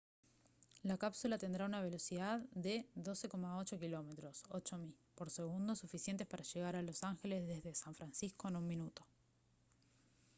la 0.81 0.97
cápsula 0.97 1.37
tendrá 1.37 1.65
una 1.67 1.79
velocidad 1.83 2.39
de 2.55 2.87
12,8 2.95 3.77
km 3.77 4.35
8 4.49 4.77
mi 4.79 4.95
por 5.13 5.29
segundo 5.29 5.75
suficiente 5.75 6.25
para 6.25 6.41
llegar 6.43 6.75
a 6.75 6.81
los 6.81 7.03
ángeles 7.03 7.45
desde 7.45 7.75
san 7.75 7.93
francisco 7.93 8.47
en 8.47 8.55
un 8.55 8.67
minuto 8.67 9.05